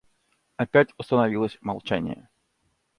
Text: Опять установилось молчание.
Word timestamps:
Опять 0.57 0.95
установилось 0.97 1.59
молчание. 1.61 2.27